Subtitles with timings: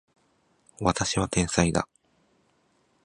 [0.79, 1.87] 私は天才だ